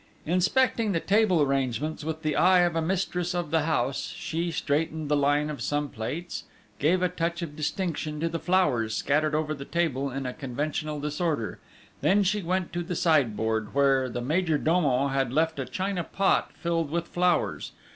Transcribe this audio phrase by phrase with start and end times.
[0.25, 5.09] Inspecting the table arrangements with the eye of a mistress of the house, she straightened
[5.09, 6.45] the line of some plates,
[6.79, 10.99] gave a touch of distinction to the flowers scattered over the table in a conventional
[10.99, 11.59] disorder;
[12.01, 16.51] then she went to the sideboard, where the major domo had left a china pot
[16.53, 17.71] filled with flowers.